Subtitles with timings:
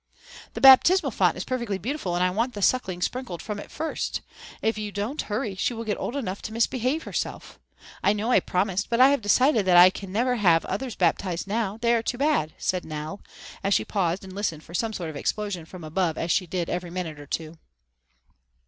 [0.55, 4.21] "The baptismal font is perfectly beautiful and I want the Suckling sprinkled from it first.
[4.59, 7.59] If you don't hurry she will get old enough to misbehave herself.
[8.01, 10.95] I know I promised, but I have decided that I can never have the others
[10.95, 13.21] baptized now, they are too bad," said Nell,
[13.63, 16.67] as she paused and listened for some sort of explosion from above as she did
[16.67, 17.59] every minute or two.